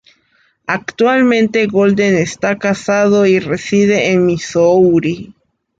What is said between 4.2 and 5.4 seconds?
Missouri.